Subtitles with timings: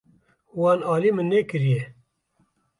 [0.59, 1.81] Wan alî min nekiriye.